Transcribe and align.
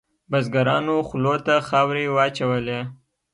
بزګرانو 0.31 0.95
خولو 1.07 1.35
ته 1.45 1.55
خاورې 1.67 2.05
واچولې. 2.15 2.79